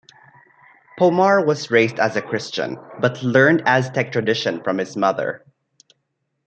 [0.99, 5.45] Pomar was raised as a Christian but learned Aztec tradition from his mother.